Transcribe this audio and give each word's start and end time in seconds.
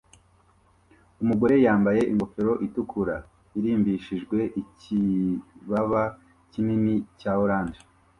Umugore 1.23 1.55
yambaye 1.65 2.01
ingofero 2.11 2.53
itukura 2.67 3.15
irimbishijwe 3.57 4.37
ikibaba 4.61 6.03
kinini 6.51 6.93
cya 7.19 7.31
orange 7.43 7.79